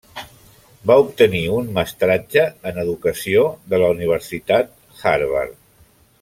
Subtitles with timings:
[0.91, 5.55] Va obtenir un mestratge en educació de la Universitat Harvard.